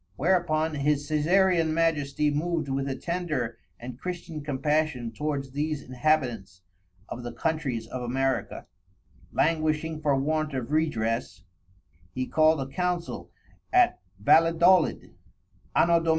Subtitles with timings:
[0.15, 6.63] Whereupon his_ Caeserean Majesty moved with a tender and Christian compassion towards these Inhabitants
[7.07, 8.65] of the Countries of America,
[9.31, 11.43] languishing for want of redress,
[12.15, 13.29] he called a Council
[13.71, 15.13] at Valedolid,
[15.75, 16.07] _Anno Dom.